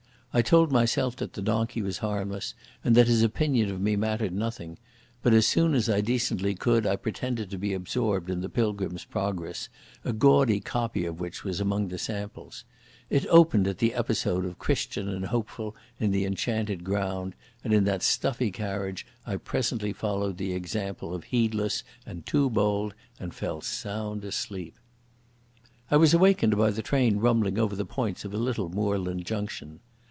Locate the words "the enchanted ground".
16.11-17.35